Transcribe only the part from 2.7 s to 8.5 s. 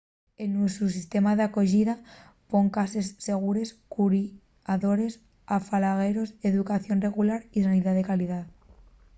cases segures curiadores afalagueros educación regular y sanidá de calidá